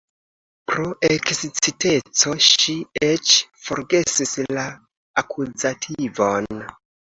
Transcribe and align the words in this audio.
Pro 0.69 0.87
eksciteco 1.09 2.33
ŝi 2.47 2.75
eĉ 3.09 3.37
forgesis 3.69 4.35
la 4.59 4.67
akuzativon. 5.27 6.53